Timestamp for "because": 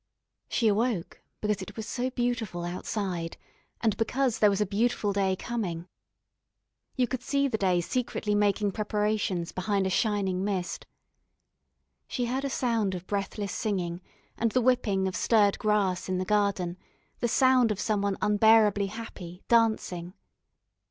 1.41-1.61, 3.97-4.39